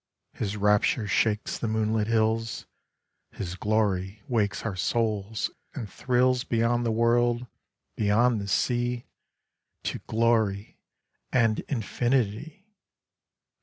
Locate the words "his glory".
3.33-4.23